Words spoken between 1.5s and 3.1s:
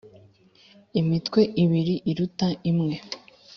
ibiri iruta imwe